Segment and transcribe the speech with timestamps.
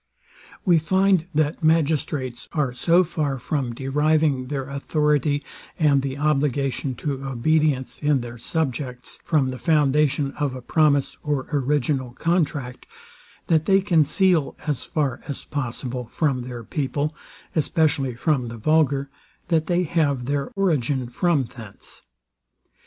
[0.65, 5.43] We find, that magistrates are so far from deriving their authority,
[5.77, 11.47] and the obligation to obedience in their subjects, from the foundation of a promise or
[11.53, 12.87] original contract,
[13.45, 17.13] that they conceal, as far as possible, from their people,
[17.55, 19.07] especially from the vulgar,
[19.49, 22.01] that they have their origin from thence.